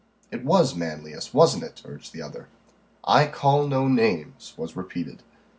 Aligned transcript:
"It 0.31 0.43
was 0.43 0.73
Manlius, 0.73 1.31
wasn't 1.31 1.61
it?" 1.63 1.83
urged 1.85 2.11
the 2.11 2.23
other. 2.23 2.47
"I 3.03 3.27
call 3.27 3.67
no 3.67 3.87
names," 3.87 4.55
was 4.57 4.75
repeated. 4.75 5.21